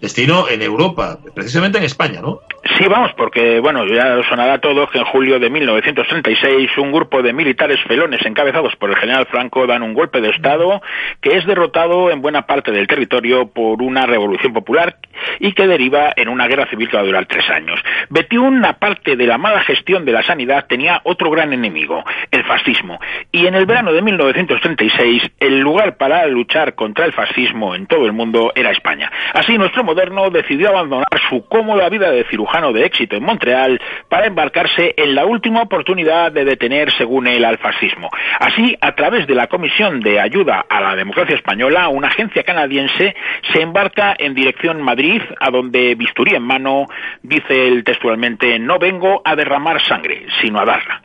Destino 0.00 0.48
en 0.48 0.62
Europa, 0.62 1.18
precisamente 1.34 1.78
en 1.78 1.84
España, 1.84 2.20
¿no? 2.22 2.40
Sí, 2.62 2.84
vamos, 2.88 3.12
porque, 3.16 3.58
bueno, 3.58 3.86
ya 3.86 4.22
sonará 4.28 4.54
a 4.54 4.60
todos 4.60 4.90
que 4.90 4.98
en 4.98 5.04
julio 5.06 5.38
de 5.38 5.48
1936 5.48 6.76
un 6.76 6.92
grupo 6.92 7.22
de 7.22 7.32
militares 7.32 7.80
felones 7.88 8.20
encabezados 8.26 8.76
por 8.76 8.90
el 8.90 8.96
general 8.96 9.26
Franco 9.30 9.66
dan 9.66 9.82
un 9.82 9.94
golpe 9.94 10.20
de 10.20 10.28
Estado 10.28 10.82
que 11.22 11.38
es 11.38 11.46
derrotado 11.46 12.10
en 12.10 12.20
buena 12.20 12.42
parte 12.42 12.70
del 12.70 12.86
territorio 12.86 13.46
por 13.46 13.80
una 13.80 14.04
revolución 14.04 14.52
popular 14.52 14.96
y 15.38 15.52
que 15.52 15.66
deriva 15.66 16.12
en 16.14 16.28
una 16.28 16.48
guerra 16.48 16.68
civil 16.68 16.90
que 16.90 16.96
va 16.98 17.02
a 17.02 17.06
durar 17.06 17.24
tres 17.24 17.48
años. 17.48 17.80
Betiún, 18.10 18.62
aparte 18.62 19.16
de 19.16 19.26
la 19.26 19.38
mala 19.38 19.60
gestión 19.62 20.04
de 20.04 20.12
la 20.12 20.22
sanidad, 20.22 20.66
tenía 20.68 21.00
otro 21.04 21.30
gran 21.30 21.54
enemigo, 21.54 22.04
el 22.30 22.44
fascismo. 22.44 23.00
Y 23.32 23.46
en 23.46 23.54
el 23.54 23.64
verano 23.64 23.90
de 23.92 24.02
1936, 24.02 25.30
el 25.40 25.60
lugar 25.60 25.96
para 25.96 26.26
luchar 26.26 26.74
contra 26.74 27.06
el 27.06 27.12
fascismo 27.14 27.74
en 27.74 27.86
todo 27.86 28.04
el 28.04 28.12
mundo 28.12 28.52
era 28.54 28.70
España. 28.70 29.10
Así, 29.32 29.56
nuestro 29.56 29.82
moderno 29.82 30.28
decidió 30.28 30.68
abandonar 30.68 31.08
su 31.30 31.46
cómoda 31.48 31.88
vida 31.88 32.10
de 32.10 32.24
cirujano 32.24 32.49
de 32.50 32.84
éxito 32.84 33.16
en 33.16 33.22
Montreal 33.22 33.80
para 34.08 34.26
embarcarse 34.26 34.92
en 34.96 35.14
la 35.14 35.24
última 35.24 35.62
oportunidad 35.62 36.32
de 36.32 36.44
detener, 36.44 36.90
según 36.92 37.28
él, 37.28 37.44
al 37.44 37.58
fascismo. 37.58 38.10
Así, 38.40 38.76
a 38.80 38.92
través 38.96 39.26
de 39.28 39.36
la 39.36 39.46
Comisión 39.46 40.00
de 40.00 40.18
Ayuda 40.18 40.66
a 40.68 40.80
la 40.80 40.96
Democracia 40.96 41.36
Española, 41.36 41.88
una 41.88 42.08
agencia 42.08 42.42
canadiense 42.42 43.14
se 43.52 43.62
embarca 43.62 44.16
en 44.18 44.34
dirección 44.34 44.82
Madrid, 44.82 45.22
a 45.38 45.50
donde 45.50 45.94
bisturí 45.94 46.34
en 46.34 46.42
mano, 46.42 46.86
dice 47.22 47.68
él 47.68 47.84
textualmente, 47.84 48.58
no 48.58 48.78
vengo 48.78 49.22
a 49.24 49.36
derramar 49.36 49.80
sangre, 49.80 50.26
sino 50.40 50.60
a 50.60 50.64
darla. 50.64 50.99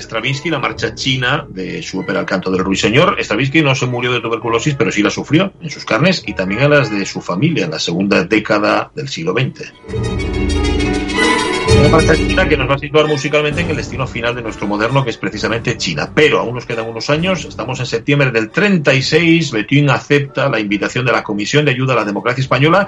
Stravinsky, 0.00 0.50
la 0.50 0.58
marcha 0.58 0.94
china 0.94 1.46
de 1.48 1.82
su 1.82 2.00
ópera 2.00 2.20
El 2.20 2.26
canto 2.26 2.50
del 2.50 2.64
ruiseñor. 2.64 3.16
Stravinsky 3.20 3.62
no 3.62 3.74
se 3.74 3.86
murió 3.86 4.12
de 4.12 4.20
tuberculosis, 4.20 4.74
pero 4.74 4.90
sí 4.90 5.02
la 5.02 5.10
sufrió 5.10 5.52
en 5.60 5.70
sus 5.70 5.84
carnes 5.84 6.22
y 6.26 6.34
también 6.34 6.62
a 6.62 6.68
las 6.68 6.90
de 6.90 7.04
su 7.06 7.20
familia 7.20 7.64
en 7.64 7.70
la 7.70 7.78
segunda 7.78 8.24
década 8.24 8.90
del 8.94 9.08
siglo 9.08 9.32
XX. 9.32 10.29
Una 11.80 11.88
marcha 11.88 12.14
china 12.14 12.46
que 12.46 12.58
nos 12.58 12.68
va 12.68 12.74
a 12.74 12.78
situar 12.78 13.06
musicalmente 13.06 13.62
en 13.62 13.70
el 13.70 13.76
destino 13.76 14.06
final 14.06 14.34
de 14.34 14.42
nuestro 14.42 14.66
moderno, 14.66 15.02
que 15.02 15.08
es 15.08 15.16
precisamente 15.16 15.78
China. 15.78 16.10
Pero 16.14 16.38
aún 16.38 16.54
nos 16.54 16.66
quedan 16.66 16.86
unos 16.86 17.08
años, 17.08 17.46
estamos 17.46 17.80
en 17.80 17.86
septiembre 17.86 18.30
del 18.30 18.50
36, 18.50 19.50
Betín 19.50 19.88
acepta 19.88 20.50
la 20.50 20.60
invitación 20.60 21.06
de 21.06 21.12
la 21.12 21.22
Comisión 21.22 21.64
de 21.64 21.70
Ayuda 21.70 21.94
a 21.94 21.96
la 21.96 22.04
Democracia 22.04 22.42
Española 22.42 22.86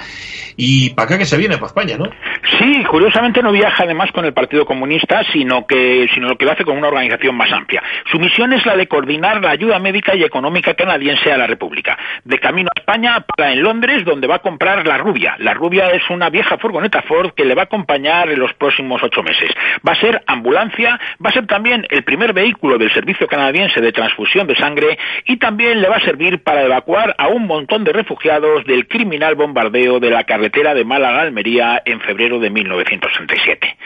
y 0.59 0.91
para 0.91 1.07
acá 1.07 1.17
que 1.17 1.25
se 1.25 1.39
viene, 1.39 1.55
para 1.55 1.69
España, 1.69 1.97
¿no? 1.97 2.11
Sí, 2.59 2.85
curiosamente 2.85 3.41
no 3.41 3.51
viaja 3.51 3.85
además 3.85 4.13
con 4.13 4.27
el 4.27 4.35
Partido 4.35 4.67
Comunista, 4.67 5.23
sino 5.33 5.67
que, 5.67 6.07
sino 6.13 6.37
que 6.37 6.45
lo 6.45 6.53
hace 6.53 6.65
con 6.65 6.77
una 6.77 6.89
organización 6.89 7.35
más 7.35 7.51
amplia. 7.51 7.83
Su 8.11 8.19
misión 8.19 8.53
es 8.53 8.67
la 8.67 8.77
de 8.77 8.89
coordinar 8.89 9.41
la 9.41 9.53
ayuda 9.53 9.79
médica 9.79 10.15
y 10.15 10.23
económica 10.23 10.75
canadiense 10.75 11.33
a 11.33 11.39
la 11.39 11.47
República. 11.47 11.97
De 12.25 12.39
camino 12.39 12.69
a 12.69 12.79
España, 12.79 13.25
para 13.37 13.55
en 13.55 13.63
Londres, 13.63 14.05
donde 14.05 14.27
va 14.27 14.37
a 14.37 14.41
comprar 14.41 14.87
la 14.87 14.99
rubia. 14.99 15.35
La 15.39 15.55
rubia 15.55 15.89
es 15.93 16.03
una 16.11 16.29
vieja 16.29 16.59
furgoneta 16.59 17.01
Ford 17.01 17.33
que 17.35 17.47
le 17.47 17.55
va 17.55 17.63
a 17.63 17.65
acompañar 17.65 18.29
en 18.29 18.39
los 18.39 18.53
próximos 18.53 18.82
ocho 18.91 19.23
meses. 19.23 19.51
Va 19.87 19.93
a 19.93 20.01
ser 20.01 20.23
ambulancia, 20.27 20.99
va 21.25 21.31
a 21.31 21.33
ser 21.33 21.47
también 21.47 21.87
el 21.91 22.05
primer 22.05 22.33
vehículo 22.33 22.79
del 22.79 22.93
Servicio 22.93 23.27
Canadiense 23.27 23.81
de 23.81 23.93
Transfusión 23.93 24.47
de 24.47 24.57
Sangre 24.57 24.99
y 25.27 25.37
también 25.37 25.81
le 25.81 25.89
va 25.89 25.97
a 25.97 26.05
servir 26.05 26.43
para 26.43 26.63
evacuar 26.63 27.15
a 27.19 27.29
un 27.29 27.47
montón 27.47 27.85
de 27.85 27.93
refugiados 27.93 28.65
del 28.65 28.89
criminal 28.89 29.35
bombardeo 29.35 30.01
de 30.01 30.11
la 30.11 30.25
carretera 30.25 30.75
de 30.75 30.85
Málaga-Almería 30.85 31.83
en 31.85 32.01
febrero 32.01 32.39
de 32.39 32.51
1967. 32.51 33.77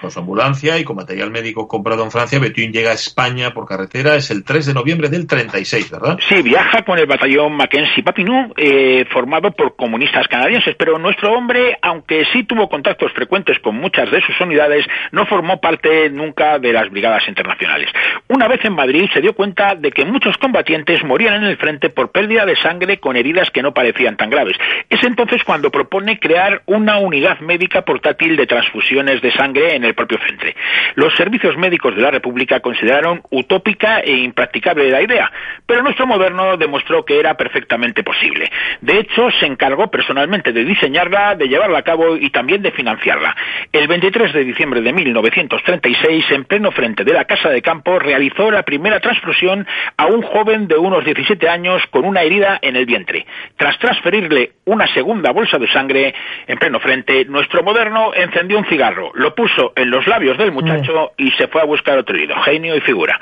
Con 0.00 0.10
su 0.10 0.18
ambulancia 0.18 0.78
y 0.78 0.84
con 0.84 0.96
material 0.96 1.30
médico 1.30 1.66
comprado 1.66 2.04
en 2.04 2.10
Francia, 2.10 2.38
Betuin 2.38 2.72
llega 2.72 2.90
a 2.90 2.94
España 2.94 3.52
por 3.52 3.66
carretera, 3.66 4.16
es 4.16 4.30
el 4.30 4.44
3 4.44 4.66
de 4.66 4.74
noviembre 4.74 5.08
del 5.08 5.26
36, 5.26 5.90
¿verdad? 5.90 6.18
Sí, 6.28 6.42
viaja 6.42 6.82
con 6.82 6.98
el 6.98 7.06
batallón 7.06 7.54
Mackenzie 7.56 8.02
Papineau, 8.02 8.52
eh, 8.56 9.04
formado 9.10 9.52
por 9.52 9.76
comunistas 9.76 10.28
canadienses, 10.28 10.74
pero 10.78 10.98
nuestro 10.98 11.32
hombre, 11.32 11.78
aunque 11.82 12.24
sí 12.32 12.44
tuvo 12.44 12.68
contactos 12.68 13.12
frecuentes 13.12 13.58
con 13.60 13.76
muchas 13.76 14.10
de 14.10 14.20
sus 14.22 14.36
unidades, 14.44 14.86
no 15.12 15.26
formó 15.26 15.60
parte 15.60 16.08
nunca 16.10 16.58
de 16.58 16.72
las 16.72 16.90
brigadas 16.90 17.26
internacionales. 17.28 17.90
Una 18.28 18.48
vez 18.48 18.64
en 18.64 18.74
Madrid 18.74 19.08
se 19.12 19.20
dio 19.20 19.34
cuenta 19.34 19.74
de 19.74 19.90
que 19.90 20.04
muchos 20.04 20.38
combatientes 20.38 21.04
morían 21.04 21.34
en 21.34 21.44
el 21.44 21.56
frente 21.56 21.90
por 21.90 22.10
pérdida 22.10 22.46
de 22.46 22.56
sangre 22.56 22.98
con 22.98 23.16
heridas 23.16 23.50
que 23.50 23.62
no 23.62 23.74
parecían 23.74 24.16
tan 24.16 24.30
graves. 24.30 24.56
Es 24.88 25.02
entonces 25.02 25.42
cuando 25.44 25.70
propone 25.70 26.18
crear 26.18 26.62
una 26.66 26.98
unidad 26.98 27.40
médica 27.40 27.82
portátil 27.82 28.36
de 28.36 28.46
transfusiones 28.46 29.20
de 29.22 29.32
sangre 29.32 29.76
en 29.76 29.84
el 29.84 29.94
propio 29.94 30.18
frente. 30.18 30.54
Los 30.94 31.14
servicios 31.14 31.56
médicos 31.56 31.94
de 31.96 32.02
la 32.02 32.10
República 32.10 32.60
consideraron 32.60 33.22
utópica 33.30 34.00
e 34.00 34.12
impracticable 34.12 34.90
la 34.90 35.02
idea, 35.02 35.30
pero 35.66 35.82
nuestro 35.82 36.06
moderno 36.06 36.56
demostró 36.56 37.04
que 37.04 37.18
era 37.18 37.34
perfectamente 37.34 38.02
posible. 38.02 38.50
De 38.80 38.98
hecho, 38.98 39.30
se 39.40 39.46
encargó 39.46 39.90
personalmente 39.90 40.52
de 40.52 40.64
diseñarla, 40.64 41.34
de 41.34 41.48
llevarla 41.48 41.78
a 41.78 41.82
cabo 41.82 42.16
y 42.16 42.30
también 42.30 42.62
de 42.62 42.72
financiarla. 42.72 43.34
El 43.72 43.88
23 43.88 44.32
de 44.34 44.44
diciembre 44.44 44.80
de 44.80 44.92
1936, 44.92 46.24
en 46.30 46.44
pleno 46.44 46.72
frente 46.72 47.04
de 47.04 47.12
la 47.12 47.24
Casa 47.24 47.48
de 47.48 47.62
Campo, 47.62 47.98
realizó 47.98 48.50
la 48.50 48.62
primera 48.64 49.00
transfusión 49.00 49.66
a 49.96 50.06
un 50.06 50.22
joven 50.22 50.68
de 50.68 50.76
unos 50.76 51.04
17 51.04 51.48
años 51.48 51.82
con 51.90 52.04
una 52.04 52.22
herida 52.22 52.58
en 52.60 52.76
el 52.76 52.84
vientre. 52.84 53.26
Tras 53.56 53.78
transferirle 53.78 54.52
una 54.64 54.92
segunda 54.92 55.32
bolsa 55.32 55.58
de 55.58 55.70
sangre 55.72 56.14
en 56.46 56.58
pleno 56.58 56.80
frente, 56.80 57.24
nuestro 57.24 57.62
moderno 57.62 58.12
encendió 58.14 58.58
un 58.58 58.66
cigarro, 58.66 59.12
lo 59.14 59.34
puso 59.34 59.72
en 59.76 59.90
los 59.90 60.06
labios 60.06 60.36
del 60.36 60.52
muchacho 60.52 61.12
mm. 61.16 61.22
y 61.22 61.30
se 61.32 61.48
fue 61.48 61.62
a 61.62 61.64
buscar 61.64 61.96
otro 61.98 62.16
herido. 62.16 62.34
Genio 62.42 62.76
y 62.76 62.80
figura. 62.80 63.18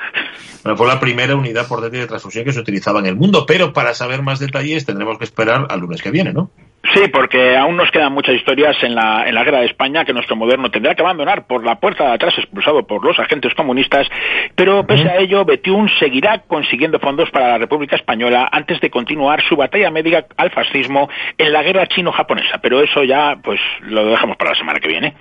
Bueno, 0.63 0.77
fue 0.77 0.87
la 0.87 0.99
primera 0.99 1.35
unidad 1.35 1.67
por 1.67 1.83
de 1.89 2.07
transfusión 2.07 2.45
que 2.45 2.51
se 2.51 2.59
utilizaba 2.59 2.99
en 2.99 3.05
el 3.05 3.15
mundo, 3.15 3.45
pero 3.45 3.73
para 3.73 3.93
saber 3.93 4.21
más 4.21 4.39
detalles 4.39 4.85
tendremos 4.85 5.17
que 5.17 5.25
esperar 5.25 5.67
al 5.69 5.79
lunes 5.79 6.01
que 6.01 6.11
viene, 6.11 6.33
¿no? 6.33 6.49
Sí, 6.91 7.07
porque 7.07 7.55
aún 7.55 7.77
nos 7.77 7.89
quedan 7.91 8.11
muchas 8.11 8.35
historias 8.35 8.75
en 8.83 8.93
la, 8.93 9.27
en 9.27 9.33
la 9.33 9.43
guerra 9.45 9.59
de 9.59 9.67
España 9.67 10.03
que 10.03 10.11
nuestro 10.11 10.35
moderno 10.35 10.69
tendrá 10.69 10.93
que 10.93 11.01
abandonar 11.01 11.47
por 11.47 11.63
la 11.63 11.79
puerta 11.79 12.03
de 12.03 12.13
atrás 12.13 12.33
expulsado 12.37 12.85
por 12.85 13.05
los 13.05 13.17
agentes 13.19 13.53
comunistas, 13.55 14.05
pero 14.53 14.85
pese 14.85 15.07
a 15.07 15.17
ello, 15.17 15.45
Betiún 15.45 15.89
seguirá 15.97 16.39
consiguiendo 16.39 16.99
fondos 16.99 17.31
para 17.31 17.47
la 17.47 17.57
República 17.57 17.95
Española 17.95 18.49
antes 18.51 18.81
de 18.81 18.89
continuar 18.89 19.41
su 19.47 19.55
batalla 19.55 19.89
médica 19.91 20.25
al 20.35 20.51
fascismo 20.51 21.09
en 21.37 21.53
la 21.53 21.63
guerra 21.63 21.87
chino-japonesa. 21.87 22.57
Pero 22.61 22.81
eso 22.81 23.03
ya, 23.05 23.37
pues, 23.41 23.61
lo 23.83 24.05
dejamos 24.05 24.35
para 24.35 24.51
la 24.51 24.57
semana 24.57 24.79
que 24.79 24.87
viene. 24.89 25.15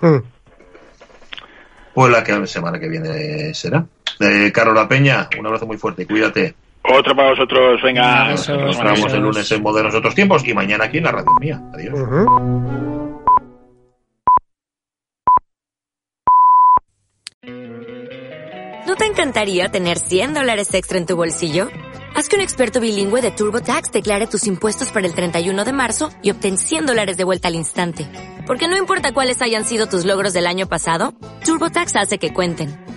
Mm. 0.00 0.18
Pues 1.92 2.12
la 2.12 2.22
que 2.22 2.32
la 2.32 2.46
semana 2.46 2.78
que 2.78 2.88
viene 2.88 3.52
será. 3.52 3.84
Eh, 4.20 4.52
Carola 4.52 4.88
Peña, 4.88 5.28
un 5.38 5.46
abrazo 5.46 5.66
muy 5.66 5.76
fuerte, 5.76 6.06
cuídate. 6.06 6.54
Otro 6.92 7.14
para 7.14 7.30
vosotros, 7.30 7.80
venga. 7.82 8.30
Nos 8.30 8.48
vemos 8.48 9.12
el 9.12 9.20
lunes 9.20 9.50
en 9.52 9.62
Modernos 9.62 9.94
Otros 9.94 10.14
Tiempos 10.14 10.46
y 10.46 10.54
mañana 10.54 10.84
aquí 10.84 10.98
en 10.98 11.04
la 11.04 11.12
radio 11.12 11.30
mía. 11.40 11.60
Adiós. 11.72 11.94
¿No 18.86 18.96
te 18.96 19.06
encantaría 19.06 19.68
tener 19.68 19.98
100 19.98 20.34
dólares 20.34 20.74
extra 20.74 20.98
en 20.98 21.06
tu 21.06 21.14
bolsillo? 21.14 21.68
Haz 22.16 22.28
que 22.28 22.34
un 22.34 22.42
experto 22.42 22.80
bilingüe 22.80 23.22
de 23.22 23.30
TurboTax 23.30 23.92
declare 23.92 24.26
tus 24.26 24.48
impuestos 24.48 24.90
para 24.90 25.06
el 25.06 25.14
31 25.14 25.64
de 25.64 25.72
marzo 25.72 26.10
y 26.22 26.32
obtén 26.32 26.58
100 26.58 26.86
dólares 26.86 27.16
de 27.16 27.24
vuelta 27.24 27.48
al 27.48 27.54
instante. 27.54 28.08
Porque 28.46 28.66
no 28.66 28.76
importa 28.76 29.12
cuáles 29.12 29.40
hayan 29.42 29.64
sido 29.64 29.86
tus 29.86 30.04
logros 30.04 30.32
del 30.32 30.46
año 30.46 30.66
pasado, 30.66 31.14
TurboTax 31.44 31.94
hace 31.96 32.18
que 32.18 32.34
cuenten. 32.34 32.89